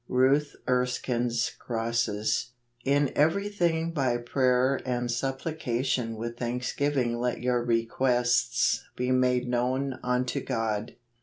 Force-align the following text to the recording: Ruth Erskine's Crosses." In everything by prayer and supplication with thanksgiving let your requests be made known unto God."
Ruth 0.09 0.55
Erskine's 0.67 1.51
Crosses." 1.59 2.53
In 2.95 3.11
everything 3.15 3.91
by 3.93 4.17
prayer 4.17 4.81
and 4.83 5.11
supplication 5.11 6.15
with 6.15 6.37
thanksgiving 6.39 7.19
let 7.19 7.39
your 7.41 7.63
requests 7.63 8.83
be 8.95 9.11
made 9.11 9.47
known 9.47 9.99
unto 10.01 10.43
God." 10.43 10.95